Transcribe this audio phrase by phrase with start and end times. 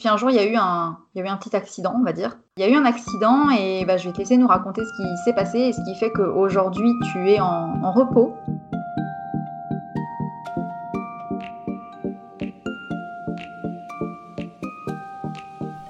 [0.00, 1.94] Puis un jour, il y, a eu un, il y a eu un petit accident,
[1.94, 2.38] on va dire.
[2.56, 4.96] Il y a eu un accident et bah, je vais te laisser nous raconter ce
[4.96, 8.32] qui s'est passé et ce qui fait qu'aujourd'hui, tu es en, en repos.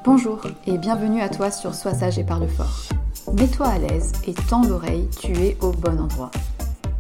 [0.05, 2.89] Bonjour et bienvenue à toi sur Sois sage et parle fort.
[3.35, 6.33] Mets-toi à l'aise et tends l'oreille, tu es au bon endroit.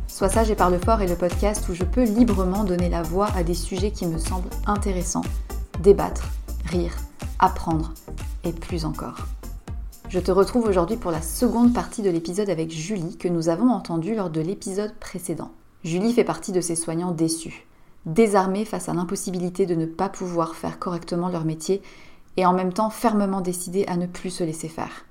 [0.06, 3.30] Sois sage et parle fort est le podcast où je peux librement donner la voix
[3.34, 5.24] à des sujets qui me semblent intéressants,
[5.80, 6.22] débattre,
[6.70, 6.94] rire,
[7.40, 7.94] apprendre
[8.44, 9.26] et plus encore.
[10.08, 13.70] Je te retrouve aujourd'hui pour la seconde partie de l'épisode avec Julie que nous avons
[13.70, 15.50] entendu lors de l'épisode précédent.
[15.82, 17.66] Julie fait partie de ces soignants déçus,
[18.06, 21.82] désarmés face à l'impossibilité de ne pas pouvoir faire correctement leur métier
[22.36, 25.04] et en même temps fermement décidé à ne plus se laisser faire.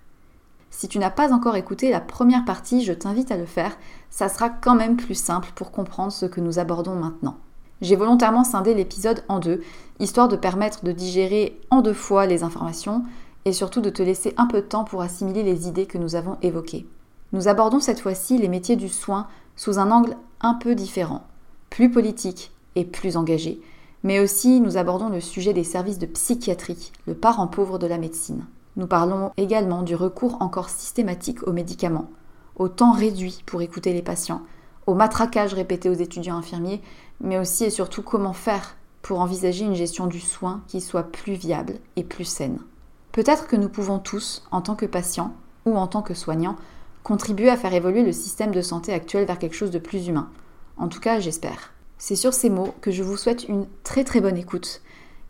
[0.70, 3.78] Si tu n'as pas encore écouté la première partie, je t'invite à le faire,
[4.10, 7.38] ça sera quand même plus simple pour comprendre ce que nous abordons maintenant.
[7.82, 9.62] J'ai volontairement scindé l'épisode en deux,
[10.00, 13.04] histoire de permettre de digérer en deux fois les informations
[13.46, 16.16] et surtout de te laisser un peu de temps pour assimiler les idées que nous
[16.16, 16.86] avons évoquées.
[17.32, 21.24] Nous abordons cette fois-ci les métiers du soin sous un angle un peu différent,
[21.70, 23.62] plus politique et plus engagé,
[24.04, 27.98] mais aussi nous abordons le sujet des services de psychiatrie, le parent pauvre de la
[27.98, 28.46] médecine.
[28.76, 32.10] Nous parlons également du recours encore systématique aux médicaments,
[32.56, 34.42] au temps réduit pour écouter les patients,
[34.90, 36.82] au matraquage répété aux étudiants infirmiers,
[37.22, 41.34] mais aussi et surtout comment faire pour envisager une gestion du soin qui soit plus
[41.34, 42.60] viable et plus saine.
[43.12, 45.34] Peut-être que nous pouvons tous, en tant que patients
[45.66, 46.56] ou en tant que soignants,
[47.04, 50.30] contribuer à faire évoluer le système de santé actuel vers quelque chose de plus humain.
[50.78, 51.72] En tout cas, j'espère.
[51.98, 54.82] C'est sur ces mots que je vous souhaite une très très bonne écoute.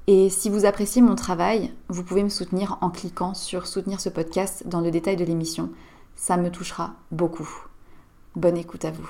[0.08, 4.10] Et si vous appréciez mon travail, vous pouvez me soutenir en cliquant sur soutenir ce
[4.10, 5.70] podcast dans le détail de l'émission.
[6.16, 7.50] Ça me touchera beaucoup.
[8.36, 9.10] Bonne écoute à vous.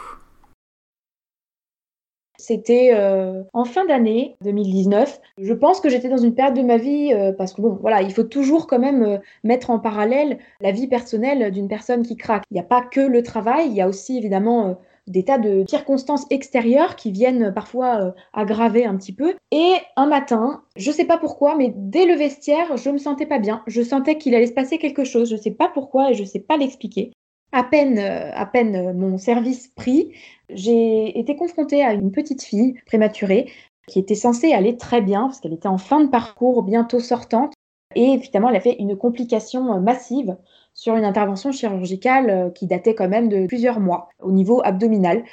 [2.39, 5.19] C'était euh, en fin d'année 2019.
[5.39, 8.01] Je pense que j'étais dans une période de ma vie euh, parce que bon, voilà,
[8.01, 12.15] il faut toujours quand même euh, mettre en parallèle la vie personnelle d'une personne qui
[12.15, 12.45] craque.
[12.49, 15.65] Il n'y a pas que le travail, il y a aussi évidemment des tas de
[15.67, 19.33] circonstances extérieures qui viennent parfois aggraver un petit peu.
[19.51, 23.25] Et un matin, je ne sais pas pourquoi, mais dès le vestiaire, je me sentais
[23.25, 23.63] pas bien.
[23.67, 25.29] Je sentais qu'il allait se passer quelque chose.
[25.29, 27.11] Je ne sais pas pourquoi et je ne sais pas l'expliquer.
[27.51, 30.13] À peine, à peine mon service pris,
[30.49, 33.51] j'ai été confrontée à une petite fille prématurée
[33.89, 37.53] qui était censée aller très bien parce qu'elle était en fin de parcours, bientôt sortante.
[37.95, 40.37] Et évidemment, elle a fait une complication euh, massive
[40.73, 45.23] sur une intervention chirurgicale euh, qui datait quand même de plusieurs mois au niveau abdominal.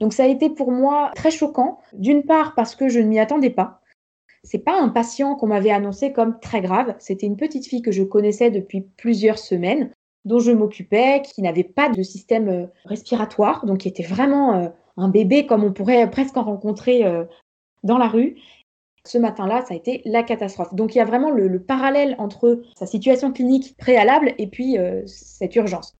[0.00, 3.18] Donc ça a été pour moi très choquant, d'une part parce que je ne m'y
[3.18, 3.82] attendais pas.
[4.42, 7.92] C'est pas un patient qu'on m'avait annoncé comme très grave, c'était une petite fille que
[7.92, 9.90] je connaissais depuis plusieurs semaines
[10.24, 14.68] dont je m'occupais, qui n'avait pas de système euh, respiratoire, donc qui était vraiment euh,
[14.96, 17.24] un bébé comme on pourrait presque en rencontrer euh,
[17.82, 18.36] dans la rue.
[19.06, 20.74] Ce matin-là, ça a été la catastrophe.
[20.74, 24.76] Donc il y a vraiment le, parallèle entre sa situation clinique préalable et puis
[25.06, 25.96] cette urgence.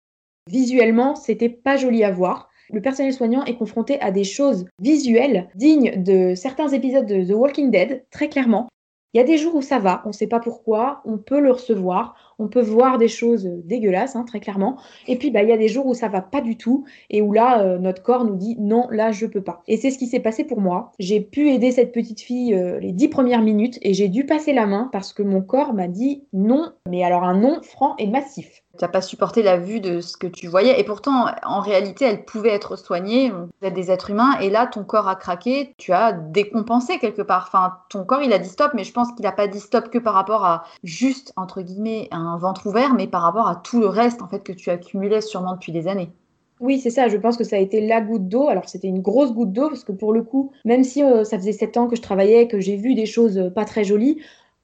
[0.51, 2.51] Visuellement, c'était pas joli à voir.
[2.71, 7.35] Le personnel soignant est confronté à des choses visuelles dignes de certains épisodes de The
[7.35, 8.69] Walking Dead, très clairement.
[9.13, 11.41] Il y a des jours où ça va, on ne sait pas pourquoi, on peut
[11.41, 14.79] le recevoir, on peut voir des choses dégueulasses, hein, très clairement.
[15.07, 17.21] Et puis, bah, il y a des jours où ça va pas du tout et
[17.21, 19.63] où là, euh, notre corps nous dit non, là, je peux pas.
[19.69, 20.93] Et c'est ce qui s'est passé pour moi.
[20.99, 24.53] J'ai pu aider cette petite fille euh, les dix premières minutes et j'ai dû passer
[24.53, 28.07] la main parce que mon corps m'a dit non, mais alors un non franc et
[28.07, 28.63] massif.
[28.79, 30.81] Tu n'as pas supporté la vue de ce que tu voyais.
[30.81, 33.31] Et pourtant, en réalité, elle pouvait être soignée.
[33.31, 34.39] Vous êtes des êtres humains.
[34.41, 35.75] Et là, ton corps a craqué.
[35.77, 37.47] Tu as décompensé quelque part.
[37.49, 38.71] Enfin, ton corps, il a dit stop.
[38.75, 42.09] Mais je pense qu'il n'a pas dit stop que par rapport à juste, entre guillemets,
[42.13, 45.21] un ventre ouvert, mais par rapport à tout le reste, en fait, que tu accumulais
[45.21, 46.11] sûrement depuis des années.
[46.61, 47.09] Oui, c'est ça.
[47.09, 48.49] Je pense que ça a été la goutte d'eau.
[48.49, 51.39] Alors, c'était une grosse goutte d'eau parce que pour le coup, même si euh, ça
[51.39, 54.21] faisait sept ans que je travaillais, que j'ai vu des choses euh, pas très jolies,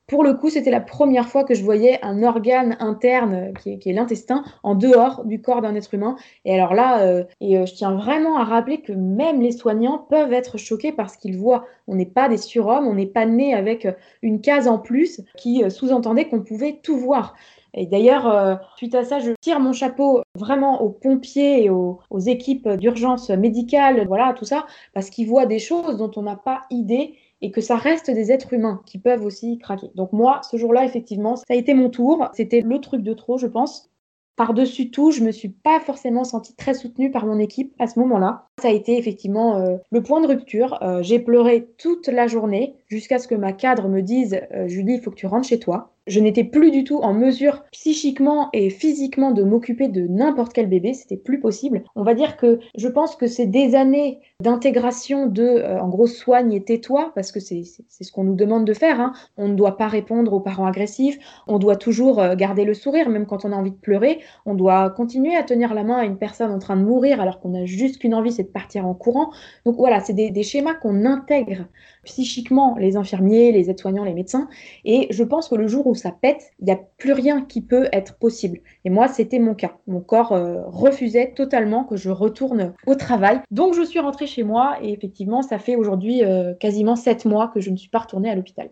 [0.06, 3.93] pour le coup, c'était la première fois que je voyais un organe interne, qui est,
[3.93, 6.14] l'intestin, en dehors du corps d'un être humain.
[6.44, 9.99] Et alors là, euh, et euh, je tiens vraiment à rappeler que même les soignants
[9.99, 13.53] peuvent être choqués parce qu'ils voient, on n'est pas des surhommes, on n'est pas né
[13.53, 13.93] avec euh,
[14.23, 17.35] une case en plus qui sous-entendait qu'on pouvait tout voir.
[17.75, 22.20] Et d'ailleurs, suite à ça, je tire mon chapeau vraiment aux pompiers et aux, aux
[22.20, 24.64] équipes d'urgence médicale, voilà, tout ça,
[24.94, 28.32] parce qu'ils voient des choses dont on n'a pas idée et que ça reste des
[28.32, 29.90] êtres humains qui peuvent aussi craquer.
[29.94, 32.28] Donc moi, ce jour-là, effectivement, ça a été mon tour.
[32.34, 33.90] C'était le truc de trop, je pense.
[34.36, 37.98] Par-dessus tout, je me suis pas forcément sentie très soutenue par mon équipe à ce
[38.00, 38.48] moment-là.
[38.60, 40.78] Ça a été effectivement euh, le point de rupture.
[40.82, 44.94] Euh, j'ai pleuré toute la journée jusqu'à ce que ma cadre me dise euh, Julie,
[44.94, 48.49] il faut que tu rentres chez toi je n'étais plus du tout en mesure psychiquement
[48.53, 51.82] et physiquement de m'occuper de n'importe quel bébé, c'était plus possible.
[51.97, 56.06] On va dire que je pense que c'est des années d'intégration de, euh, en gros,
[56.06, 59.00] soigne et tais-toi, parce que c'est ce qu'on nous demande de faire.
[59.00, 59.12] Hein.
[59.37, 63.08] On ne doit pas répondre aux parents agressifs, on doit toujours euh, garder le sourire,
[63.08, 66.05] même quand on a envie de pleurer, on doit continuer à tenir la main à
[66.05, 68.87] une personne en train de mourir alors qu'on a juste qu'une envie, c'est de partir
[68.87, 69.31] en courant.
[69.64, 71.67] Donc voilà, c'est des, des schémas qu'on intègre
[72.05, 74.49] psychiquement les infirmiers, les aides-soignants, les médecins.
[74.85, 77.60] Et je pense que le jour où ça pète, il n'y a plus rien qui
[77.60, 78.60] peut être possible.
[78.84, 79.72] Et moi, c'était mon cas.
[79.86, 83.41] Mon corps euh, refusait totalement que je retourne au travail.
[83.50, 87.48] Donc, je suis rentrée chez moi et effectivement, ça fait aujourd'hui euh, quasiment sept mois
[87.48, 88.70] que je ne suis pas retournée à l'hôpital.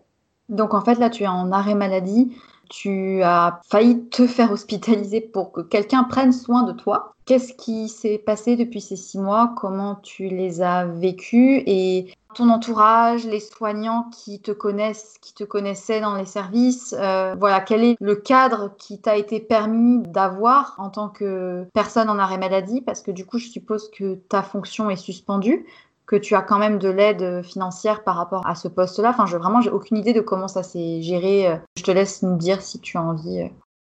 [0.49, 2.31] Donc, en fait, là, tu es en arrêt maladie.
[2.69, 7.13] Tu as failli te faire hospitaliser pour que quelqu'un prenne soin de toi.
[7.25, 9.53] Qu'est-ce qui s'est passé depuis ces six mois?
[9.57, 11.63] Comment tu les as vécus?
[11.65, 17.35] Et ton entourage, les soignants qui te connaissent, qui te connaissaient dans les services, euh,
[17.39, 22.19] voilà, quel est le cadre qui t'a été permis d'avoir en tant que personne en
[22.19, 22.81] arrêt maladie?
[22.81, 25.65] Parce que du coup, je suppose que ta fonction est suspendue
[26.07, 29.09] que tu as quand même de l'aide financière par rapport à ce poste-là.
[29.09, 31.47] Enfin, je, vraiment, j'ai aucune idée de comment ça s'est géré.
[31.77, 33.41] Je te laisse nous dire si tu as envie.
[33.41, 33.47] Euh.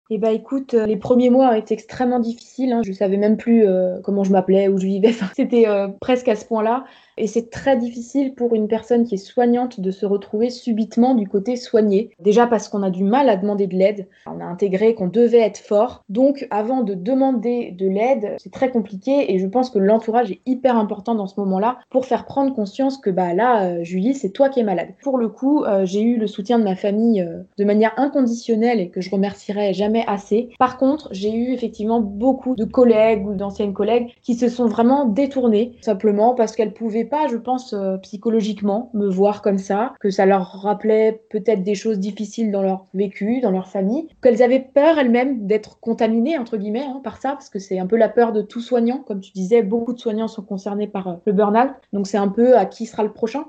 [0.09, 2.73] Eh bien, écoute, les premiers mois ont été extrêmement difficiles.
[2.73, 2.81] Hein.
[2.83, 5.13] Je ne savais même plus euh, comment je m'appelais, où je vivais.
[5.35, 5.65] C'était
[6.01, 6.83] presque à ce point-là.
[7.21, 11.27] Et c'est très difficile pour une personne qui est soignante de se retrouver subitement du
[11.27, 12.09] côté soigné.
[12.19, 14.07] Déjà parce qu'on a du mal à demander de l'aide.
[14.25, 16.03] On a intégré qu'on devait être fort.
[16.09, 20.41] Donc avant de demander de l'aide, c'est très compliqué et je pense que l'entourage est
[20.47, 24.31] hyper important dans ce moment-là pour faire prendre conscience que bah là, euh, Julie, c'est
[24.31, 24.89] toi qui es malade.
[25.03, 28.79] Pour le coup, euh, j'ai eu le soutien de ma famille euh, de manière inconditionnelle
[28.79, 30.49] et que je remercierai jamais assez.
[30.57, 35.05] Par contre, j'ai eu effectivement beaucoup de collègues ou d'anciennes collègues qui se sont vraiment
[35.05, 40.09] détournés simplement parce qu'elles pouvaient pas, je pense, euh, psychologiquement, me voir comme ça, que
[40.09, 44.67] ça leur rappelait peut-être des choses difficiles dans leur vécu, dans leur famille, qu'elles avaient
[44.73, 48.09] peur elles-mêmes d'être contaminées, entre guillemets, hein, par ça, parce que c'est un peu la
[48.09, 48.99] peur de tout soignant.
[48.99, 52.29] Comme tu disais, beaucoup de soignants sont concernés par euh, le burn-out, donc c'est un
[52.29, 53.45] peu à qui sera le prochain.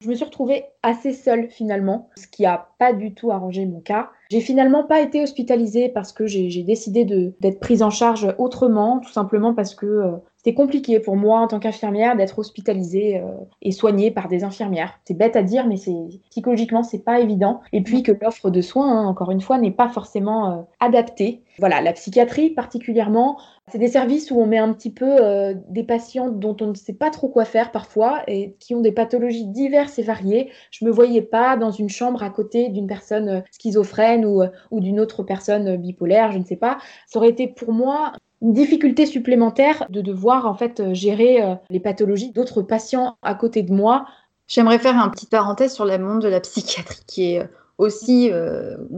[0.00, 3.80] Je me suis retrouvée assez seule finalement, ce qui n'a pas du tout arrangé mon
[3.80, 4.10] cas.
[4.30, 9.12] J'ai finalement pas été hospitalisée parce que j'ai décidé d'être prise en charge autrement, tout
[9.12, 13.28] simplement parce que euh, c'était compliqué pour moi en tant qu'infirmière d'être hospitalisée euh,
[13.62, 14.98] et soignée par des infirmières.
[15.04, 15.94] C'est bête à dire, mais c'est
[16.30, 17.60] psychologiquement c'est pas évident.
[17.72, 21.42] Et puis que l'offre de soins, hein, encore une fois, n'est pas forcément euh, adaptée.
[21.60, 23.38] Voilà, la psychiatrie particulièrement,
[23.70, 26.92] c'est des services où on met un petit peu des patients dont on ne sait
[26.92, 30.50] pas trop quoi faire parfois et qui ont des pathologies diverses et variées.
[30.74, 34.98] Je me voyais pas dans une chambre à côté d'une personne schizophrène ou, ou d'une
[34.98, 36.78] autre personne bipolaire, je ne sais pas.
[37.06, 38.12] Ça aurait été pour moi
[38.42, 43.36] une difficulté supplémentaire de devoir en fait euh, gérer euh, les pathologies d'autres patients à
[43.36, 44.04] côté de moi.
[44.48, 47.48] J'aimerais faire un petit parenthèse sur le monde de la psychiatrie qui est
[47.80, 48.30] euh, aussi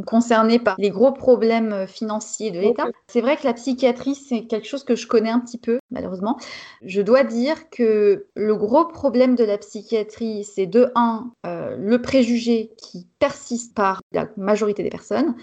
[0.07, 2.87] concerné par les gros problèmes financiers de l'État.
[3.09, 6.39] C'est vrai que la psychiatrie, c'est quelque chose que je connais un petit peu, malheureusement.
[6.83, 12.73] Je dois dire que le gros problème de la psychiatrie, c'est de un, le préjugé
[12.77, 15.35] qui persiste par la majorité des personnes,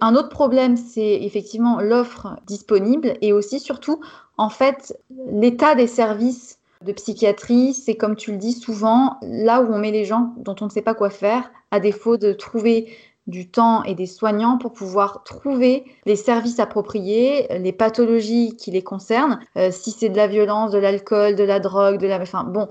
[0.00, 4.00] un autre problème, c'est effectivement l'offre disponible et aussi surtout,
[4.36, 4.96] en fait,
[5.32, 9.90] l'état des services de psychiatrie, c'est comme tu le dis souvent, là où on met
[9.90, 12.88] les gens dont on ne sait pas quoi faire, à défaut de trouver
[13.26, 18.82] du temps et des soignants pour pouvoir trouver les services appropriés, les pathologies qui les
[18.82, 22.20] concernent, euh, si c'est de la violence, de l'alcool, de la drogue, de la...
[22.20, 22.66] Enfin bon,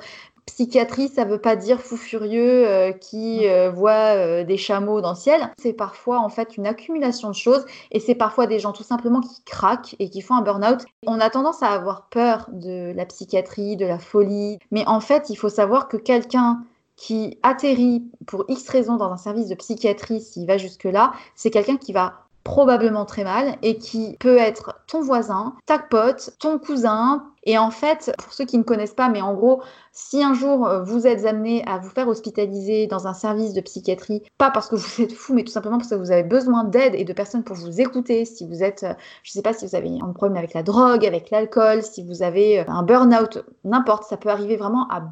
[0.50, 5.00] Psychiatrie, ça ne veut pas dire fou furieux euh, qui euh, voit euh, des chameaux
[5.00, 5.54] dans le ciel.
[5.60, 9.22] C'est parfois en fait une accumulation de choses et c'est parfois des gens tout simplement
[9.22, 10.86] qui craquent et qui font un burn-out.
[11.06, 15.30] On a tendance à avoir peur de la psychiatrie, de la folie, mais en fait,
[15.30, 16.64] il faut savoir que quelqu'un
[17.00, 21.78] qui atterrit pour X raisons dans un service de psychiatrie, s'il va jusque-là, c'est quelqu'un
[21.78, 27.24] qui va probablement très mal et qui peut être ton voisin, ta pote, ton cousin.
[27.44, 29.62] Et en fait, pour ceux qui ne connaissent pas, mais en gros,
[29.94, 33.62] si un jour euh, vous êtes amené à vous faire hospitaliser dans un service de
[33.62, 36.66] psychiatrie, pas parce que vous êtes fou, mais tout simplement parce que vous avez besoin
[36.66, 39.54] d'aide et de personnes pour vous écouter, si vous êtes, euh, je ne sais pas
[39.54, 42.84] si vous avez un problème avec la drogue, avec l'alcool, si vous avez euh, un
[42.84, 45.04] burn-out, n'importe, ça peut arriver vraiment à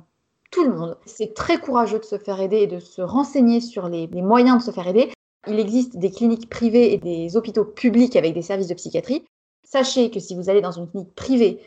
[0.57, 0.97] tout le monde.
[1.05, 4.63] C'est très courageux de se faire aider et de se renseigner sur les, moyens de
[4.63, 5.11] se faire aider.
[5.47, 9.23] Il existe des cliniques privées et des hôpitaux publics avec des services de psychiatrie.
[9.63, 11.61] Sachez que si vous allez dans une clinique privée,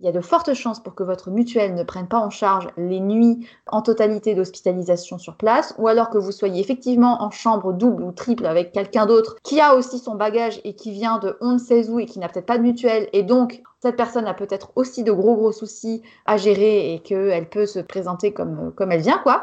[0.00, 2.68] il y a de fortes chances pour que votre mutuelle ne prenne pas en charge
[2.78, 7.72] les nuits en totalité d'hospitalisation sur place, ou alors que vous soyez effectivement en chambre
[7.72, 11.36] double ou triple avec quelqu'un d'autre qui a aussi son bagage et qui vient de
[11.40, 14.34] on ne sait et qui n'a peut-être pas de mutuelle, et donc cette personne a
[14.34, 18.92] peut-être aussi de gros gros soucis à gérer et qu'elle peut se présenter comme, comme
[18.92, 19.42] elle vient, quoi.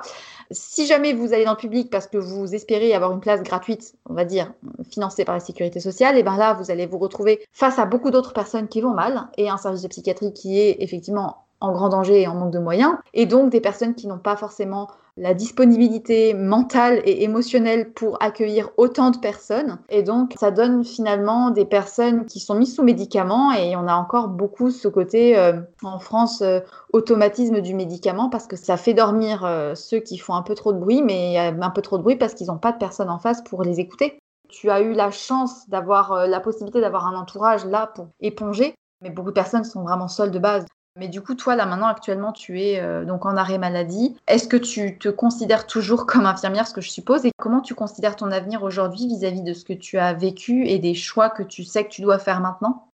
[0.50, 3.96] Si jamais vous allez dans le public parce que vous espérez avoir une place gratuite,
[4.10, 4.54] on va dire,
[4.90, 8.12] financée par la sécurité sociale, et bien là, vous allez vous retrouver face à beaucoup
[8.12, 11.90] d'autres personnes qui vont mal et un service de psychiatrie qui est effectivement en grand
[11.90, 14.88] danger et en manque de moyens, et donc des personnes qui n'ont pas forcément
[15.20, 19.80] la disponibilité mentale et émotionnelle pour accueillir autant de personnes.
[19.90, 23.96] Et donc, ça donne finalement des personnes qui sont mises sous médicaments et on a
[23.96, 26.62] encore beaucoup ce côté euh, en France euh,
[26.94, 30.72] automatisme du médicament parce que ça fait dormir euh, ceux qui font un peu trop
[30.72, 33.20] de bruit, mais un peu trop de bruit parce qu'ils n'ont pas de personne en
[33.20, 34.20] face pour les écouter.
[34.48, 39.10] Tu as eu la chance d'avoir la possibilité d'avoir un entourage là pour éponger, mais
[39.10, 40.66] beaucoup de personnes sont vraiment seules de base.
[40.96, 44.16] Mais du coup, toi, là, maintenant, actuellement, tu es euh, donc en arrêt maladie.
[44.28, 47.26] Est-ce que tu te considères toujours comme infirmière, ce que je suppose?
[47.26, 50.80] Et comment tu considères ton avenir aujourd'hui vis-à-vis de ce que tu as vécu et
[50.80, 52.88] des choix que tu sais que tu dois faire maintenant?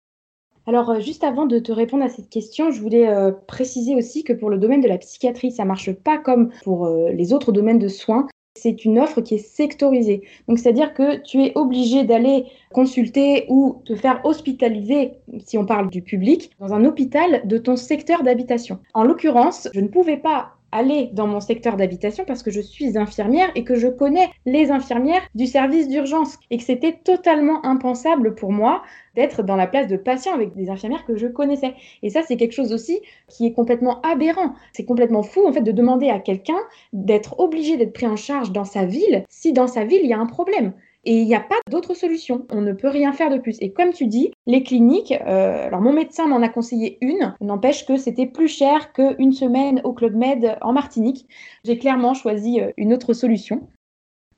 [0.66, 4.24] Alors, euh, juste avant de te répondre à cette question, je voulais euh, préciser aussi
[4.24, 7.78] que pour le domaine de la psychiatrie, ça marche pas comme pour les autres domaines
[7.78, 10.23] de soins c'est une offre qui est sectorisée.
[10.49, 15.12] Donc, c'est-à-dire que tu es obligé d'aller consulter ou te faire hospitaliser,
[15.44, 18.78] si on parle du public, dans un hôpital de ton secteur d'habitation.
[18.94, 22.98] En l'occurrence, je ne pouvais pas aller dans mon secteur d'habitation parce que je suis
[22.98, 28.34] infirmière et que je connais les infirmières du service d'urgence et que c'était totalement impensable
[28.34, 28.82] pour moi
[29.14, 31.74] d'être dans la place de patient avec des infirmières que je connaissais.
[32.02, 34.54] Et ça, c'est quelque chose aussi qui est complètement aberrant.
[34.72, 36.58] C'est complètement fou, en fait, de demander à quelqu'un
[36.92, 40.12] d'être obligé d'être pris en charge dans sa ville si dans sa ville, il y
[40.12, 40.72] a un problème.
[41.06, 42.46] Et il n'y a pas d'autre solution.
[42.50, 43.56] On ne peut rien faire de plus.
[43.61, 47.87] Et comme tu dis, les cliniques, euh, alors mon médecin m'en a conseillé une, n'empêche
[47.87, 51.26] que c'était plus cher qu'une semaine au Club Med en Martinique.
[51.64, 53.68] J'ai clairement choisi euh, une autre solution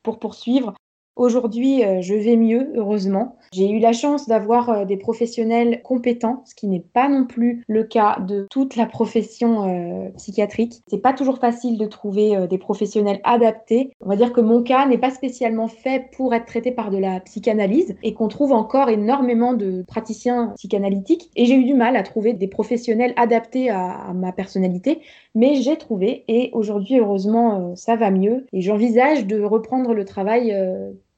[0.02, 0.74] pour poursuivre
[1.16, 3.36] Aujourd'hui, euh, je vais mieux, heureusement.
[3.50, 7.64] J'ai eu la chance d'avoir euh, des professionnels compétents, ce qui n'est pas non plus
[7.68, 10.82] le cas de toute la profession euh, psychiatrique.
[10.88, 13.92] C'est pas toujours facile de trouver des professionnels adaptés.
[14.02, 16.98] On va dire que mon cas n'est pas spécialement fait pour être traité par de
[16.98, 21.30] la psychanalyse et qu'on trouve encore énormément de praticiens psychanalytiques.
[21.34, 25.00] Et j'ai eu du mal à trouver des professionnels adaptés à ma personnalité,
[25.34, 28.44] mais j'ai trouvé et aujourd'hui, heureusement, ça va mieux.
[28.52, 30.54] Et j'envisage de reprendre le travail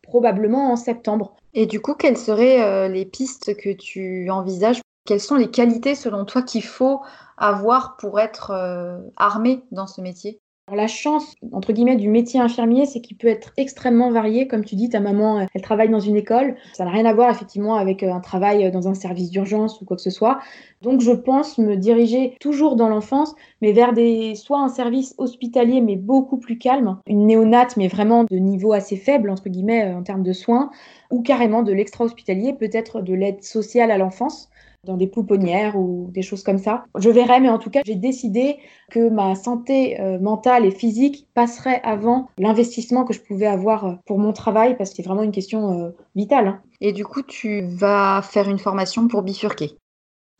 [0.09, 1.37] probablement en septembre.
[1.55, 4.81] Et du coup, quelles seraient euh, les pistes que tu envisages?
[5.05, 7.03] Quelles sont les qualités selon toi qu'il faut
[7.37, 10.41] avoir pour être euh, armé dans ce métier?
[10.77, 14.47] La chance, entre guillemets, du métier infirmier, c'est qu'il peut être extrêmement varié.
[14.49, 16.57] Comme tu dis, ta maman, elle travaille dans une école.
[16.73, 19.85] Ça n'a rien à voir, effectivement, avec euh, un travail dans un service d'urgence ou
[19.85, 20.41] quoi que ce soit.
[20.83, 25.81] Donc, je pense me diriger toujours dans l'enfance, mais vers des, soit un service hospitalier,
[25.81, 29.99] mais beaucoup plus calme, une néonate, mais vraiment de niveau assez faible, entre guillemets, euh,
[29.99, 30.71] en termes de soins,
[31.11, 34.51] ou carrément de l'extra-hospitalier, peut-être de l'aide sociale à l'enfance
[34.85, 36.85] dans des pouponnières ou des choses comme ça.
[36.97, 38.59] Je verrai, mais en tout cas, j'ai décidé
[38.91, 43.95] que ma santé euh, mentale et physique passerait avant l'investissement que je pouvais avoir euh,
[44.07, 46.49] pour mon travail, parce que c'est vraiment une question euh, vitale.
[46.49, 46.61] Hein.
[46.81, 49.77] Et du coup, tu vas faire une formation pour bifurquer?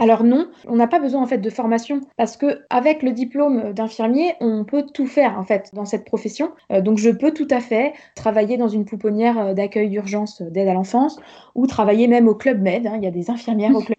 [0.01, 3.73] Alors non, on n'a pas besoin en fait de formation parce que avec le diplôme
[3.73, 6.53] d'infirmier, on peut tout faire en fait dans cette profession.
[6.71, 11.19] donc je peux tout à fait travailler dans une pouponnière d'accueil d'urgence d'aide à l'enfance
[11.57, 12.87] ou travailler même au club med.
[12.87, 12.95] Hein.
[12.99, 13.98] Il y a des infirmières au club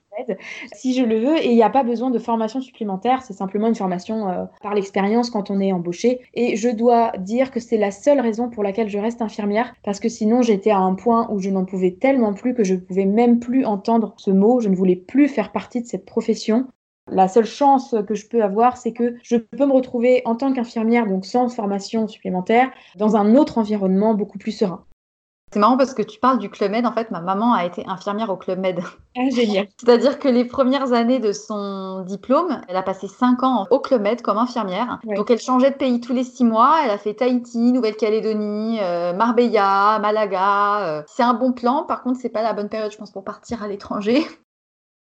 [0.74, 1.38] si je le veux.
[1.38, 4.74] Et il n'y a pas besoin de formation supplémentaire, c'est simplement une formation euh, par
[4.74, 6.22] l'expérience quand on est embauché.
[6.34, 10.00] Et je dois dire que c'est la seule raison pour laquelle je reste infirmière, parce
[10.00, 12.80] que sinon j'étais à un point où je n'en pouvais tellement plus que je ne
[12.80, 16.68] pouvais même plus entendre ce mot, je ne voulais plus faire partie de cette profession.
[17.12, 20.54] La seule chance que je peux avoir, c'est que je peux me retrouver en tant
[20.54, 24.86] qu'infirmière, donc sans formation supplémentaire, dans un autre environnement beaucoup plus serein.
[25.52, 26.86] C'est marrant parce que tu parles du Club Med.
[26.86, 28.82] En fait, ma maman a été infirmière au Club Med.
[29.18, 29.68] Ah, génial.
[29.78, 34.04] C'est-à-dire que les premières années de son diplôme, elle a passé cinq ans au Club
[34.04, 35.00] Med comme infirmière.
[35.16, 36.82] Donc, elle changeait de pays tous les six mois.
[36.84, 40.88] Elle a fait Tahiti, Nouvelle-Calédonie, euh, Marbella, Malaga.
[40.88, 41.04] Euh.
[41.08, 41.84] C'est un bon plan.
[41.84, 44.26] Par contre, c'est pas la bonne période, je pense, pour partir à l'étranger.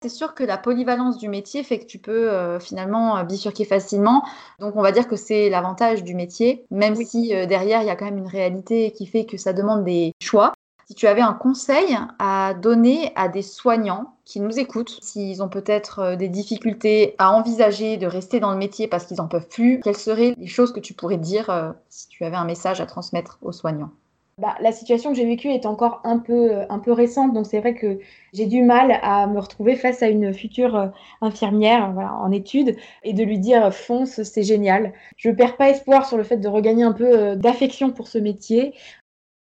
[0.06, 3.66] C'est sûr que la polyvalence du métier fait que tu peux euh, finalement euh, bifurquer
[3.66, 4.24] facilement.
[4.60, 7.90] Donc on va dire que c'est l'avantage du métier, même si euh, derrière il y
[7.90, 10.54] a quand même une réalité qui fait que ça demande des choix.
[10.86, 15.50] Si tu avais un conseil à donner à des soignants qui nous écoutent, s'ils ont
[15.50, 19.80] peut-être des difficultés à envisager de rester dans le métier parce qu'ils n'en peuvent plus,
[19.84, 23.40] quelles seraient les choses que tu pourrais dire si tu avais un message à transmettre
[23.42, 23.90] aux soignants?
[24.38, 27.46] Bah, la situation que j'ai vécue est encore un peu, euh, un peu récente, donc
[27.46, 28.00] c'est vrai que
[28.34, 30.88] j'ai du mal à me retrouver face à une future euh,
[31.22, 34.92] infirmière en études et de lui dire fonce, c'est génial.
[35.16, 38.10] Je ne perds pas espoir sur le fait de regagner un peu euh, d'affection pour
[38.10, 38.74] ce métier.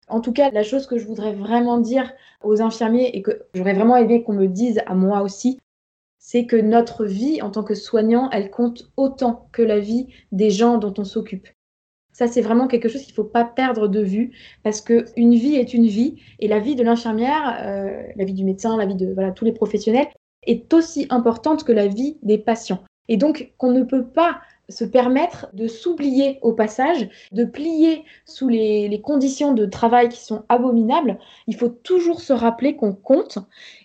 [0.08, 2.12] En tout cas, la chose que je voudrais vraiment dire
[2.44, 5.60] aux infirmiers et que j'aurais vraiment aimé qu'on me dise à moi aussi,
[6.17, 10.50] c'est que notre vie en tant que soignant, elle compte autant que la vie des
[10.50, 11.48] gens dont on s'occupe.
[12.13, 14.32] Ça, c'est vraiment quelque chose qu'il ne faut pas perdre de vue
[14.63, 18.43] parce qu'une vie est une vie et la vie de l'infirmière, euh, la vie du
[18.43, 20.08] médecin, la vie de voilà, tous les professionnels
[20.45, 22.84] est aussi importante que la vie des patients.
[23.08, 28.47] Et donc, qu'on ne peut pas se permettre de s'oublier au passage, de plier sous
[28.47, 31.19] les, les, conditions de travail qui sont abominables.
[31.47, 33.38] Il faut toujours se rappeler qu'on compte.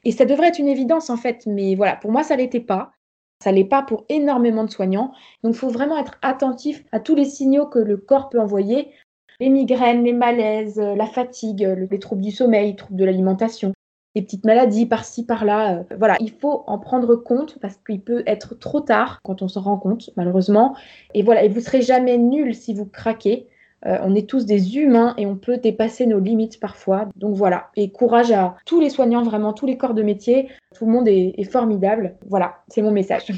[0.04, 2.92] Et ça devrait être une évidence en fait, mais voilà, pour moi, ça l'était pas.
[3.42, 5.12] Ça l'est pas pour énormément de soignants.
[5.42, 8.92] Donc, il faut vraiment être attentif à tous les signaux que le corps peut envoyer.
[9.40, 13.04] Les migraines, les malaises, euh, la fatigue, euh, les troubles du sommeil, les troubles de
[13.04, 13.74] l'alimentation,
[14.14, 15.80] les petites maladies par-ci, par-là.
[15.80, 19.48] Euh, voilà, il faut en prendre compte parce qu'il peut être trop tard quand on
[19.48, 20.74] s'en rend compte, malheureusement.
[21.12, 23.48] Et voilà, et vous serez jamais nul si vous craquez.
[23.84, 27.06] Euh, on est tous des humains et on peut dépasser nos limites parfois.
[27.16, 27.70] Donc voilà.
[27.76, 30.48] Et courage à tous les soignants, vraiment tous les corps de métier.
[30.74, 32.16] Tout le monde est, formidable.
[32.26, 33.32] Voilà, c'est mon message.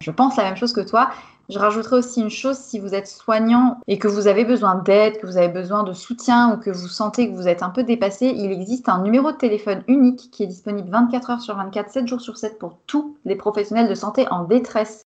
[0.00, 1.10] Je pense la même chose que toi.
[1.50, 5.18] Je rajouterai aussi une chose, si vous êtes soignant et que vous avez besoin d'aide,
[5.18, 7.82] que vous avez besoin de soutien ou que vous sentez que vous êtes un peu
[7.82, 11.90] dépassé, il existe un numéro de téléphone unique qui est disponible 24 heures sur 24,
[11.90, 15.02] 7 jours sur 7 pour tous les professionnels de santé en détresse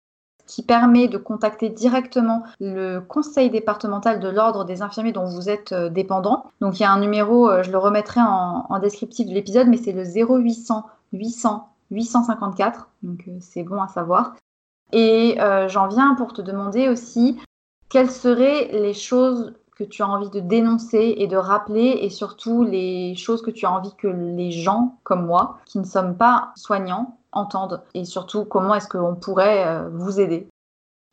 [0.52, 5.72] qui permet de contacter directement le conseil départemental de l'ordre des infirmiers dont vous êtes
[5.72, 6.52] euh, dépendant.
[6.60, 9.78] Donc il y a un numéro, euh, je le remettrai en, descriptif de l'épisode, mais
[9.78, 14.36] c'est le 0800 800 854, donc euh, c'est bon à savoir.
[14.92, 15.38] Et
[15.70, 17.40] j'en viens pour te demander aussi
[17.88, 22.66] quelles seraient les choses que tu as envie de dénoncer et de rappeler et surtout
[22.66, 26.52] les choses que tu as envie que les gens comme moi, qui ne sommes pas
[26.58, 30.48] soignants, entendent et surtout comment est-ce qu'on pourrait euh, vous aider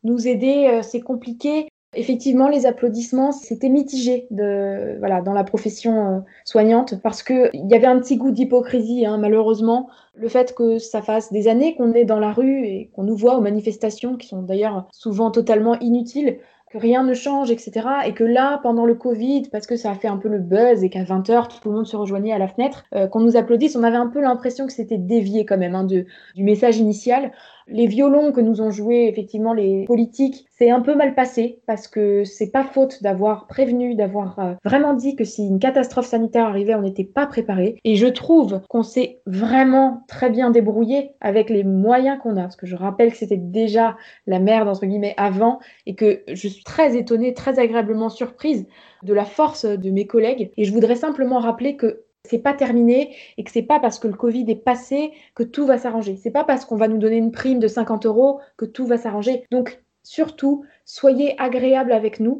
[0.03, 1.67] Nous aider, euh, c'est compliqué.
[1.95, 7.73] Effectivement, les applaudissements, c'était mitigé de, voilà, dans la profession euh, soignante parce qu'il y
[7.73, 9.89] avait un petit goût d'hypocrisie, hein, malheureusement.
[10.13, 13.15] Le fait que ça fasse des années qu'on est dans la rue et qu'on nous
[13.15, 16.39] voit aux manifestations, qui sont d'ailleurs souvent totalement inutiles,
[16.71, 17.87] que rien ne change, etc.
[18.05, 20.83] Et que là, pendant le Covid, parce que ça a fait un peu le buzz
[20.83, 23.75] et qu'à 20h, tout le monde se rejoignait à la fenêtre, euh, qu'on nous applaudisse,
[23.75, 26.05] on avait un peu l'impression que c'était dévié quand même hein, de,
[26.35, 27.31] du message initial
[27.71, 31.87] les violons que nous ont joués effectivement les politiques, c'est un peu mal passé parce
[31.87, 36.45] que c'est pas faute d'avoir prévenu, d'avoir euh, vraiment dit que si une catastrophe sanitaire
[36.45, 37.77] arrivait, on n'était pas préparé.
[37.83, 42.43] Et je trouve qu'on s'est vraiment très bien débrouillé avec les moyens qu'on a.
[42.43, 43.95] Parce que je rappelle que c'était déjà
[44.27, 48.67] la merde entre guillemets avant et que je suis très étonnée, très agréablement surprise
[49.03, 50.51] de la force de mes collègues.
[50.57, 54.07] Et je voudrais simplement rappeler que c'est pas terminé et que c'est pas parce que
[54.07, 56.17] le Covid est passé que tout va s'arranger.
[56.17, 58.97] C'est pas parce qu'on va nous donner une prime de 50 euros que tout va
[58.97, 59.45] s'arranger.
[59.51, 62.39] Donc, surtout, soyez agréables avec nous.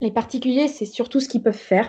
[0.00, 1.88] Les particuliers, c'est surtout ce qu'ils peuvent faire.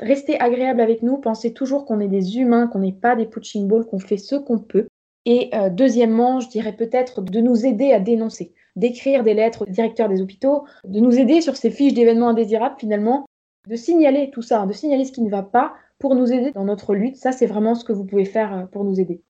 [0.00, 1.18] Restez agréables avec nous.
[1.18, 4.36] Pensez toujours qu'on est des humains, qu'on n'est pas des punching balls, qu'on fait ce
[4.36, 4.86] qu'on peut.
[5.26, 9.70] Et euh, deuxièmement, je dirais peut-être de nous aider à dénoncer, d'écrire des lettres au
[9.70, 13.26] directeur des hôpitaux, de nous aider sur ces fiches d'événements indésirables finalement,
[13.68, 16.64] de signaler tout ça, de signaler ce qui ne va pas pour nous aider dans
[16.64, 17.16] notre lutte.
[17.16, 19.22] Ça, c'est vraiment ce que vous pouvez faire euh, pour nous aider.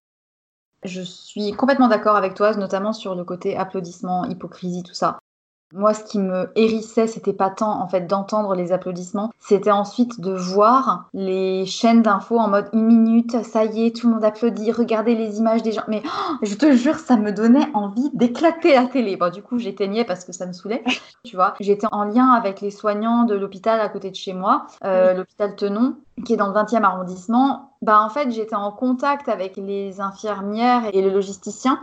[0.82, 5.18] Je suis complètement d'accord avec toi, notamment sur le côté applaudissement, hypocrisie, tout ça.
[5.72, 10.20] Moi, ce qui me hérissait, c'était pas tant en fait d'entendre les applaudissements, c'était ensuite
[10.20, 14.24] de voir les chaînes d'infos en mode une minute, ça y est, tout le monde
[14.24, 15.84] applaudit, regardez les images des gens.
[15.86, 19.16] Mais oh, je te jure, ça me donnait envie d'éclater la télé.
[19.16, 20.82] Bon, du coup, j'éteignais parce que ça me saoulait.
[21.22, 24.66] Tu vois, j'étais en lien avec les soignants de l'hôpital à côté de chez moi,
[24.84, 27.74] euh, l'hôpital Tenon, qui est dans le 20e arrondissement.
[27.82, 31.78] Bah, en fait, j'étais en contact avec les infirmières et les logisticiens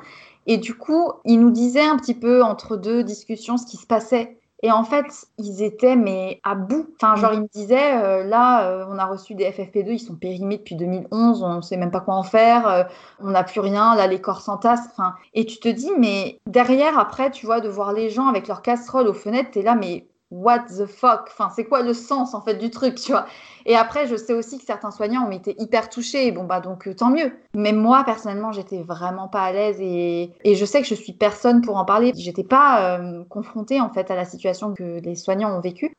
[0.48, 3.86] et du coup, ils nous disaient un petit peu entre deux discussions ce qui se
[3.86, 4.38] passait.
[4.64, 5.06] Et en fait,
[5.38, 6.88] ils étaient mais à bout.
[6.96, 10.16] Enfin, genre, ils me disaient, euh, là, euh, on a reçu des FFP2, ils sont
[10.16, 12.84] périmés depuis 2011, on ne sait même pas quoi en faire, euh,
[13.20, 14.88] on n'a plus rien, là, les corps s'entassent.
[14.92, 18.48] Enfin, et tu te dis, mais derrière, après, tu vois, de voir les gens avec
[18.48, 21.30] leurs casseroles aux fenêtres, t'es là, mais what the fuck?
[21.32, 23.26] Enfin, c'est quoi le sens, en fait, du truc, tu vois?
[23.66, 26.32] Et après, je sais aussi que certains soignants ont été hyper touchés.
[26.32, 27.32] Bon, bah donc euh, tant mieux.
[27.54, 31.62] Mais moi, personnellement, j'étais vraiment pas à l'aise et, je sais que je suis personne
[31.62, 32.12] pour en parler.
[32.16, 35.94] J'étais pas euh, confrontée en fait à la situation que les soignants ont vécue.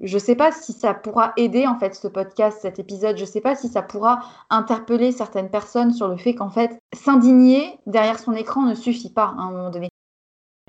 [0.00, 3.16] Je sais pas si ça pourra aider en fait ce podcast, cet épisode.
[3.16, 7.80] Je sais pas si ça pourra interpeller certaines personnes sur le fait qu'en fait s'indigner
[7.86, 9.90] derrière son écran ne suffit pas à un moment donné.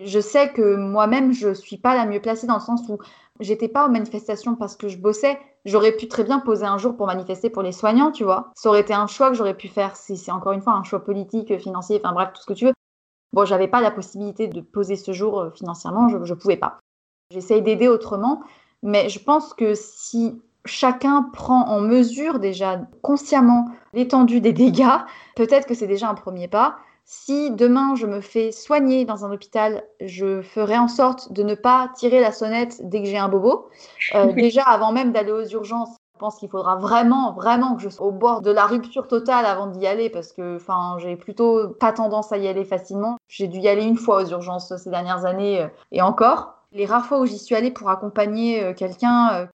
[0.04, 2.98] Je sais que moi-même, je suis pas la mieux placée dans le sens où
[3.40, 5.40] j'étais pas aux manifestations parce que je bossais.
[5.66, 8.52] J'aurais pu très bien poser un jour pour manifester pour les soignants, tu vois.
[8.56, 10.84] Ça aurait été un choix que j'aurais pu faire si c'est encore une fois un
[10.84, 12.74] choix politique, financier, enfin bref, tout ce que tu veux.
[13.34, 16.80] Bon, j'avais pas la possibilité de poser ce jour euh, financièrement, je, je pouvais pas.
[17.32, 18.42] J'essaye d'aider autrement,
[18.82, 25.00] mais je pense que si chacun prend en mesure déjà consciemment l'étendue des dégâts,
[25.36, 26.78] peut-être que c'est déjà un premier pas.
[27.12, 31.56] Si demain je me fais soigner dans un hôpital, je ferai en sorte de ne
[31.56, 33.68] pas tirer la sonnette dès que j'ai un bobo.
[34.14, 37.90] Euh, déjà, avant même d'aller aux urgences, je pense qu'il faudra vraiment, vraiment que je
[37.90, 41.70] sois au bord de la rupture totale avant d'y aller parce que, enfin, j'ai plutôt
[41.70, 43.18] pas tendance à y aller facilement.
[43.28, 46.60] J'ai dû y aller une fois aux urgences ces dernières années euh, et encore.
[46.74, 49.50] Les rares fois où j'y suis allée pour accompagner euh, quelqu'un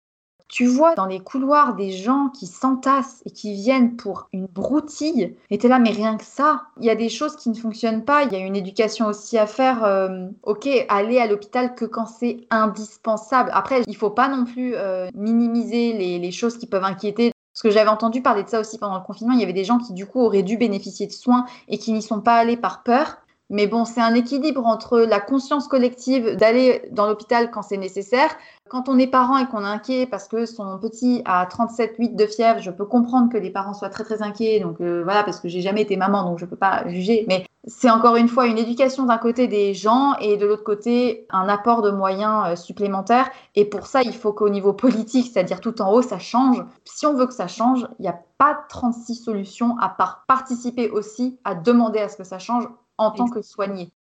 [0.52, 5.34] tu vois dans les couloirs des gens qui s'entassent et qui viennent pour une broutille.
[5.48, 8.04] Et t'es là, mais rien que ça, il y a des choses qui ne fonctionnent
[8.04, 8.24] pas.
[8.24, 9.82] Il y a une éducation aussi à faire.
[9.82, 13.50] Euh, ok, aller à l'hôpital que quand c'est indispensable.
[13.54, 17.32] Après, il faut pas non plus euh, minimiser les, les choses qui peuvent inquiéter.
[17.54, 19.32] Parce que j'avais entendu parler de ça aussi pendant le confinement.
[19.32, 21.92] Il y avait des gens qui, du coup, auraient dû bénéficier de soins et qui
[21.92, 23.22] n'y sont pas allés par peur.
[23.52, 28.34] Mais bon, c'est un équilibre entre la conscience collective d'aller dans l'hôpital quand c'est nécessaire.
[28.72, 32.24] Quand on est parent et qu'on est inquiet parce que son petit a 37,8 de
[32.24, 34.61] fièvre, je peux comprendre que les parents soient très très inquiets.
[34.61, 37.26] Donc euh, voilà, parce que j'ai jamais été maman, donc je peux pas juger.
[37.28, 41.26] Mais c'est encore une fois une éducation d'un côté des gens et de l'autre côté
[41.28, 43.28] un apport de moyens euh, supplémentaires.
[43.56, 46.64] Et pour ça, il faut qu'au niveau politique, c'est-à-dire tout en haut, ça change.
[46.87, 50.88] Si on veut que ça change, il n'y a pas 36 solutions à part participer
[50.88, 53.92] aussi à demander à ce que ça change en tant que soigné.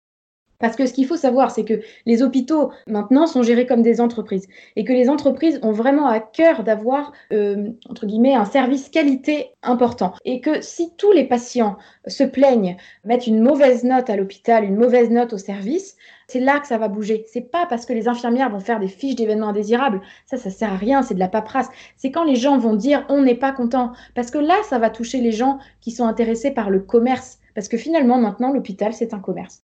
[0.60, 4.00] Parce que ce qu'il faut savoir, c'est que les hôpitaux, maintenant, sont gérés comme des
[4.00, 4.46] entreprises.
[4.76, 9.50] Et que les entreprises ont vraiment à cœur d'avoir, euh, entre guillemets, un service qualité
[9.62, 10.14] important.
[10.24, 14.76] Et que si tous les patients se plaignent, mettent une mauvaise note à l'hôpital, une
[14.76, 15.96] mauvaise note au service,
[16.28, 17.24] c'est là que ça va bouger.
[17.26, 20.00] C'est pas parce que les infirmières vont faire des fiches d'événements indésirables.
[20.26, 21.68] Ça, ça sert à rien, c'est de la paperasse.
[21.96, 23.92] C'est quand les gens vont dire on n'est pas content.
[24.14, 27.68] Parce que là, ça va toucher les gens qui sont intéressés par le commerce parce
[27.68, 29.64] que finalement, maintenant, l'hôpital, c'est un commerce.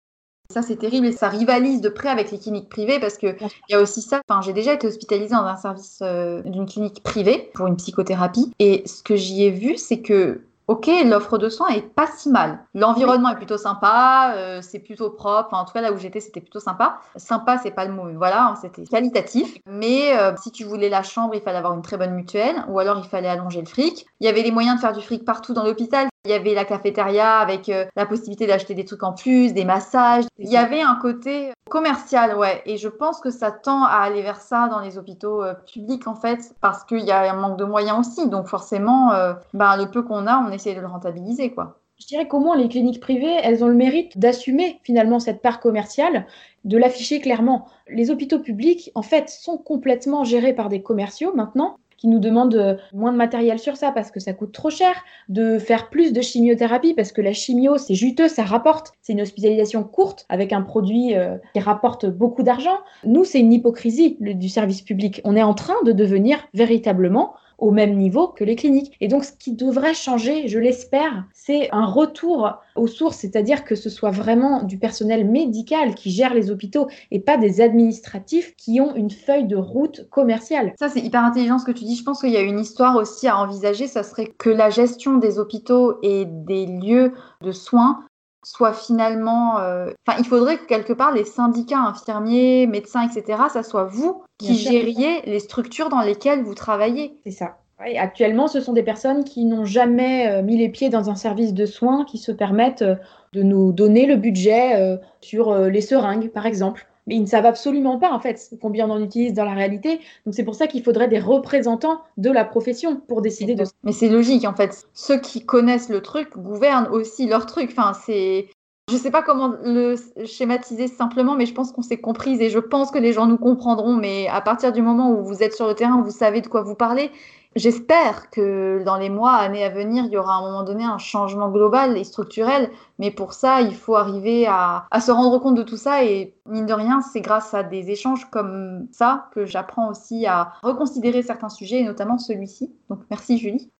[0.51, 3.35] Ça, c'est terrible et ça rivalise de près avec les cliniques privées parce qu'il
[3.69, 4.21] y a aussi ça.
[4.27, 8.51] Enfin, j'ai déjà été hospitalisée dans un service euh, d'une clinique privée pour une psychothérapie.
[8.57, 12.31] Et ce que j'y ai vu, c'est que ok, l'offre de soins est pas si
[12.31, 12.63] mal.
[12.73, 15.53] L'environnement est plutôt sympa, euh, c'est plutôt propre.
[15.53, 16.99] en tout cas, là où j'étais, c'était plutôt sympa.
[17.15, 19.55] Sympa, c'est pas le mot, voilà, c'était qualitatif.
[19.67, 22.79] Mais euh, si tu voulais la chambre, il fallait avoir une très bonne mutuelle, ou
[22.79, 24.07] alors il fallait allonger le fric.
[24.19, 26.08] Il y avait les moyens de faire du fric partout dans l'hôpital.
[26.25, 29.63] Il y avait la cafétéria avec euh, la possibilité d'acheter des trucs en plus, des
[29.63, 30.25] massages.
[30.37, 32.61] Il y avait un côté commercial, ouais.
[32.65, 36.07] Et je pense que ça tend à aller vers ça dans les hôpitaux euh, publics,
[36.07, 38.27] en fait, parce qu'il y a un manque de moyens aussi.
[38.27, 41.79] Donc forcément, euh, bah, le peu qu'on a, on essaie de le rentabiliser, quoi.
[42.01, 45.61] Je dirais qu'au moins les cliniques privées, elles ont le mérite d'assumer finalement cette part
[45.61, 46.27] commerciale,
[46.65, 47.67] de l'afficher clairement.
[47.87, 52.55] Les hôpitaux publics, en fait, sont complètement gérés par des commerciaux maintenant qui nous demandent
[52.55, 54.95] euh, moins de matériel sur ça parce que ça coûte trop cher,
[55.27, 58.93] de faire plus de chimiothérapie parce que la chimio, c'est juteux, ça rapporte.
[59.01, 62.77] C'est une hospitalisation courte avec un produit euh, qui rapporte beaucoup d'argent.
[63.03, 65.19] Nous, c'est une hypocrisie du service public.
[65.25, 68.95] On est en train de devenir véritablement au même niveau que les cliniques.
[69.01, 73.75] Et donc, ce qui devrait changer, je l'espère, c'est un retour aux sources, c'est-à-dire que
[73.75, 78.81] ce soit vraiment du personnel médical qui gère les hôpitaux et pas des administratifs qui
[78.81, 80.73] ont une feuille de route commerciale.
[80.79, 81.95] Ça, c'est hyper intelligent ce que tu dis.
[81.95, 83.87] Je pense qu'il y a une histoire aussi à envisager.
[83.87, 88.03] Ça serait que la gestion des hôpitaux et des lieux de soins
[88.43, 89.59] soit finalement...
[89.59, 94.23] Euh, enfin, il faudrait que quelque part les syndicats infirmiers, médecins, etc., ça soit vous
[94.39, 97.17] qui gériez les structures dans lesquelles vous travaillez.
[97.23, 97.57] C'est ça.
[97.97, 101.53] actuellement, ce sont des personnes qui n'ont jamais euh, mis les pieds dans un service
[101.53, 102.95] de soins qui se permettent euh,
[103.33, 107.97] de nous donner le budget sur les seringues, par exemple mais ils ne savent absolument
[107.97, 109.99] pas en fait combien on en utilise dans la réalité.
[110.25, 113.63] Donc c'est pour ça qu'il faudrait des représentants de la profession pour décider de.
[113.83, 114.87] Mais c'est logique en fait.
[114.93, 117.71] Ceux qui connaissent le truc gouvernent aussi leur truc.
[117.71, 118.47] Enfin c'est.
[118.89, 122.49] Je ne sais pas comment le schématiser simplement, mais je pense qu'on s'est comprise et
[122.49, 123.95] je pense que les gens nous comprendront.
[123.95, 126.63] Mais à partir du moment où vous êtes sur le terrain, vous savez de quoi
[126.63, 127.11] vous parlez.
[127.55, 130.83] J'espère que dans les mois, années à venir, il y aura à un moment donné
[130.83, 132.69] un changement global et structurel.
[132.99, 136.03] Mais pour ça, il faut arriver à, se rendre compte de tout ça.
[136.03, 140.53] Et mine de rien, c'est grâce à des échanges comme ça que j'apprends aussi à
[140.63, 142.73] reconsidérer certains sujets, et notamment celui-ci.
[142.89, 143.71] Donc merci Julie.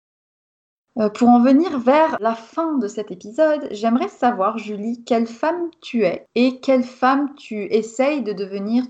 [1.00, 5.70] Euh, pour en venir vers la fin de cet épisode, j'aimerais savoir, Julie, quelle femme
[5.82, 8.84] tu es et quelle femme tu essayes de devenir?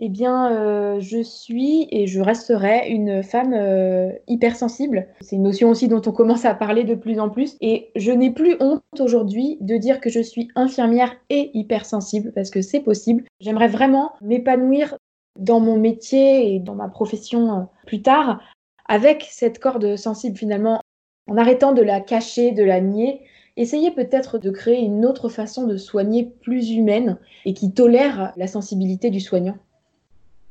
[0.00, 5.08] Eh bien, euh, je suis et je resterai une femme euh, hypersensible.
[5.20, 7.56] C'est une notion aussi dont on commence à parler de plus en plus.
[7.60, 12.50] Et je n'ai plus honte aujourd'hui de dire que je suis infirmière et hypersensible parce
[12.50, 13.24] que c'est possible.
[13.40, 14.96] J'aimerais vraiment m'épanouir
[15.36, 18.40] dans mon métier et dans ma profession plus tard
[18.88, 20.80] avec cette corde sensible finalement,
[21.28, 23.20] en arrêtant de la cacher, de la nier.
[23.56, 28.46] Essayer peut-être de créer une autre façon de soigner plus humaine et qui tolère la
[28.46, 29.56] sensibilité du soignant.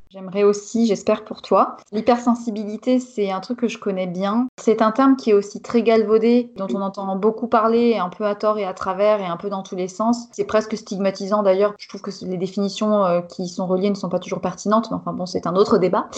[0.10, 1.78] J'aimerais aussi, j'espère pour toi.
[1.92, 4.48] L'hypersensibilité, c'est un truc que je connais bien.
[4.58, 8.26] C'est un terme qui est aussi très galvaudé, dont on entend beaucoup parler, un peu
[8.26, 10.28] à tort et à travers, et un peu dans tous les sens.
[10.32, 11.74] C'est presque stigmatisant d'ailleurs.
[11.78, 14.98] Je trouve que les définitions euh, qui sont reliées ne sont pas toujours pertinentes, mais
[14.98, 16.10] enfin bon, c'est un autre débat.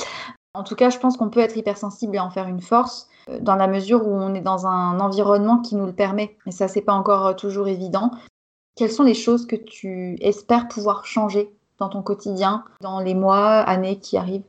[0.59, 3.39] En tout cas, je pense qu'on peut être hypersensible et en faire une force euh,
[3.39, 6.35] dans la mesure où on est dans un environnement qui nous le permet.
[6.45, 8.11] Et ça, c'est pas encore euh, toujours évident.
[8.75, 13.59] Quelles sont les choses que tu espères pouvoir changer dans ton quotidien, dans les mois,
[13.59, 14.43] années qui arrivent?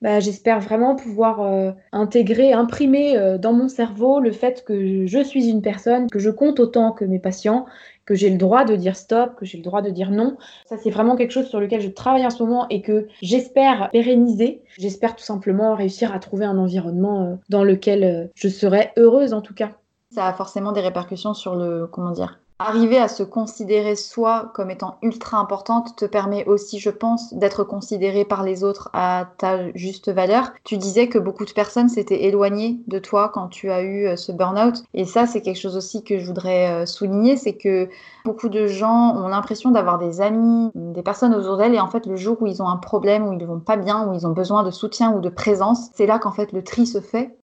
[0.00, 5.48] Bah, J'espère vraiment pouvoir euh, intégrer, imprimer dans mon cerveau le fait que je suis
[5.48, 7.66] une personne, que je compte autant que mes patients,
[8.10, 10.36] que j'ai le droit de dire stop, que j'ai le droit de dire non.
[10.66, 13.88] Ça, c'est vraiment quelque chose sur lequel je travaille en ce moment et que j'espère
[13.92, 14.62] pérenniser.
[14.76, 19.42] J'espère tout simplement réussir à trouver un environnement euh, dans lequel je serai heureuse en
[19.42, 19.70] tout cas.
[20.12, 24.70] Ça a forcément des répercussions sur le, comment dire, arriver à se considérer soi comme
[24.70, 29.72] étant ultra importante te permet aussi, je pense, d'être considéré par les autres à ta
[29.74, 30.52] juste valeur.
[30.64, 34.16] Tu disais que beaucoup de personnes s'étaient éloignées de toi quand tu as eu euh,
[34.16, 34.84] ce burn-out.
[34.92, 37.88] Et ça, c'est quelque chose aussi que je voudrais euh, souligner, c'est que
[38.26, 42.04] beaucoup de gens ont l'impression d'avoir des amis, des personnes autour d'elles, et en fait,
[42.04, 44.26] le jour où ils ont un problème, où ils ne vont pas bien, où ils
[44.26, 47.38] ont besoin de soutien ou de présence, c'est là qu'en fait le tri se fait.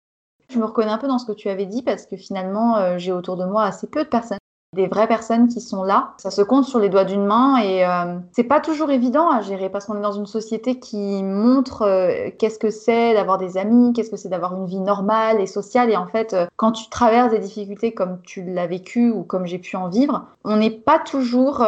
[0.51, 2.99] Je me reconnais un peu dans ce que tu avais dit parce que finalement, euh,
[2.99, 4.39] j'ai autour de moi assez peu de personnes
[4.75, 6.13] des vraies personnes qui sont là.
[6.19, 9.41] Ça se compte sur les doigts d'une main et euh, c'est pas toujours évident à
[9.41, 13.57] gérer parce qu'on est dans une société qui montre euh, qu'est-ce que c'est d'avoir des
[13.57, 15.91] amis, qu'est-ce que c'est d'avoir une vie normale et sociale.
[15.91, 19.47] Et en fait, euh, quand tu traverses des difficultés comme tu l'as vécu ou comme
[19.47, 21.65] j'ai pu en vivre, on n'est pas toujours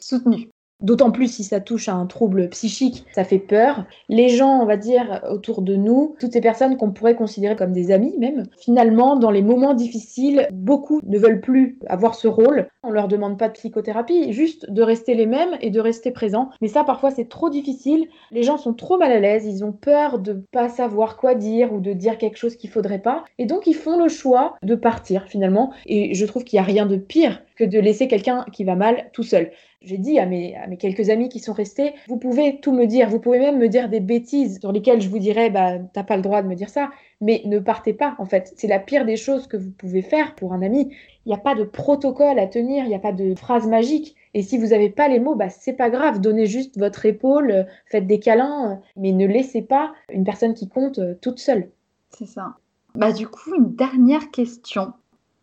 [0.00, 0.50] soutenu.
[0.82, 3.84] D'autant plus si ça touche à un trouble psychique, ça fait peur.
[4.08, 7.72] Les gens, on va dire, autour de nous, toutes ces personnes qu'on pourrait considérer comme
[7.72, 12.68] des amis même, finalement, dans les moments difficiles, beaucoup ne veulent plus avoir ce rôle.
[12.82, 16.50] On leur demande pas de psychothérapie, juste de rester les mêmes et de rester présents.
[16.62, 18.06] Mais ça, parfois, c'est trop difficile.
[18.30, 21.72] Les gens sont trop mal à l'aise, ils ont peur de pas savoir quoi dire
[21.72, 23.24] ou de dire quelque chose qu'il faudrait pas.
[23.38, 25.72] Et donc, ils font le choix de partir finalement.
[25.86, 28.74] Et je trouve qu'il n'y a rien de pire que de laisser quelqu'un qui va
[28.74, 29.50] mal tout seul.
[29.82, 33.18] J'ai dit à mes, quelques amis qui sont restés, vous pouvez tout me dire, vous
[33.18, 36.22] pouvez même me dire des bêtises sur lesquelles je vous dirais, bah, t'as pas le
[36.22, 36.90] droit de me dire ça,
[37.22, 38.52] mais ne partez pas, en fait.
[38.56, 40.94] C'est la pire des choses que vous pouvez faire pour un ami.
[41.24, 44.16] Il n'y a pas de protocole à tenir, il n'y a pas de phrase magique.
[44.34, 47.66] Et si vous n'avez pas les mots, bah, c'est pas grave, donnez juste votre épaule,
[47.86, 51.70] faites des câlins, mais ne laissez pas une personne qui compte euh, toute seule.
[52.10, 52.56] C'est ça.
[52.94, 54.92] Bah, du coup, une dernière question.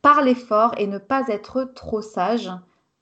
[0.03, 2.51] Parlez fort et ne pas être trop sage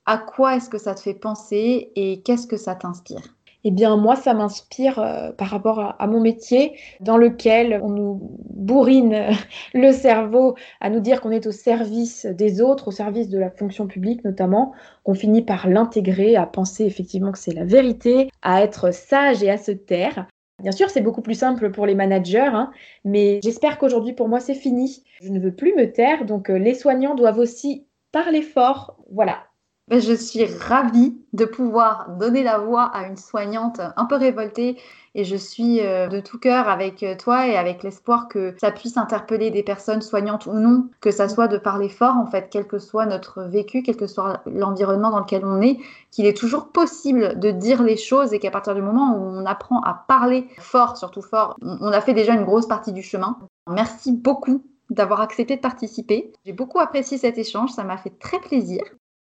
[0.05, 3.35] à quoi est-ce que ça te fait penser et qu'est-ce que ça t'inspire?
[3.67, 8.37] Eh bien, moi, ça m'inspire euh, par rapport à, mon métier, dans lequel on nous
[8.51, 9.25] bourrine
[9.73, 13.49] le cerveau à nous dire qu'on est au service des autres, au service de la
[13.49, 18.61] fonction publique notamment, qu'on finit par l'intégrer, à penser effectivement que c'est la vérité, à
[18.61, 20.27] être sage et à se taire.
[20.61, 22.69] Bien sûr, c'est beaucoup plus simple pour les managers, hein,
[23.03, 25.03] mais j'espère qu'aujourd'hui, pour moi, c'est fini.
[25.21, 28.95] Je ne veux plus me taire, donc euh, les soignants doivent aussi parler fort.
[29.11, 29.43] Voilà,
[29.91, 34.77] je suis ravie de pouvoir donner la voix à une soignante un peu révoltée
[35.13, 38.71] et je suis euh, de tout cœur avec euh, toi et avec l'espoir que ça
[38.71, 42.47] puisse interpeller des personnes soignantes ou non, que ça soit de parler fort en fait,
[42.49, 45.77] quel que soit notre vécu, quel que soit l'environnement dans lequel on est,
[46.09, 49.45] qu'il est toujours possible de dire les choses et qu'à partir du moment où on
[49.45, 53.37] apprend à parler fort, surtout fort, on a fait déjà une grosse partie du chemin.
[53.69, 56.33] Merci beaucoup d'avoir accepté de participer.
[56.45, 58.81] J'ai beaucoup apprécié cet échange, ça m'a fait très plaisir.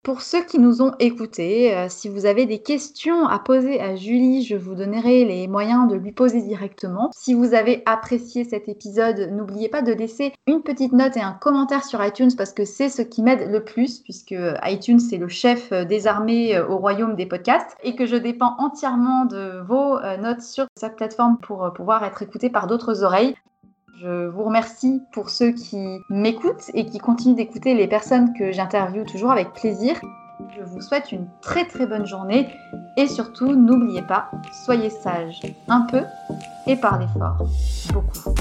[0.06, 3.96] Pour ceux qui nous ont écoutés, euh, si vous avez des questions à poser à
[3.96, 7.10] Julie, je vous donnerai les moyens de lui poser directement.
[7.12, 11.32] Si vous avez apprécié cet épisode, n'oubliez pas de laisser une petite note et un
[11.32, 15.28] commentaire sur iTunes parce que c'est ce qui m'aide le plus puisque iTunes c'est le
[15.28, 19.98] chef des armées euh, au royaume des podcasts et que je dépends entièrement de vos
[19.98, 23.34] euh, notes sur cette plateforme pour pouvoir être écouté par d'autres oreilles.
[24.02, 29.06] Je vous remercie pour ceux qui m'écoutent et qui continuent d'écouter les personnes que j'interviewe
[29.06, 29.96] toujours avec plaisir.
[30.58, 32.50] Je vous souhaite une très très bonne journée
[32.98, 34.30] et surtout n'oubliez pas,
[34.66, 36.02] soyez sages un peu
[36.68, 37.48] et parlez fort
[37.94, 38.36] beaucoup.